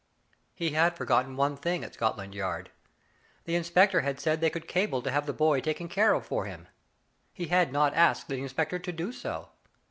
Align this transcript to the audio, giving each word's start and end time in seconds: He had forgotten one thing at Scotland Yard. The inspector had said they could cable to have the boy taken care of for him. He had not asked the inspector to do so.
He 0.55 0.71
had 0.71 0.97
forgotten 0.97 1.35
one 1.35 1.55
thing 1.55 1.83
at 1.83 1.93
Scotland 1.93 2.33
Yard. 2.33 2.71
The 3.43 3.53
inspector 3.53 4.01
had 4.01 4.19
said 4.19 4.41
they 4.41 4.49
could 4.49 4.67
cable 4.67 5.03
to 5.03 5.11
have 5.11 5.27
the 5.27 5.31
boy 5.31 5.59
taken 5.61 5.87
care 5.87 6.13
of 6.13 6.25
for 6.25 6.45
him. 6.45 6.67
He 7.31 7.49
had 7.49 7.71
not 7.71 7.93
asked 7.93 8.27
the 8.27 8.37
inspector 8.41 8.79
to 8.79 8.91
do 8.91 9.11
so. 9.11 9.49